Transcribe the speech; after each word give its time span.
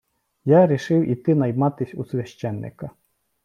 Я 0.45 0.67
рішив 0.67 1.09
іти 1.09 1.35
найматись 1.35 1.93
у 1.93 2.05
священика. 2.05 2.89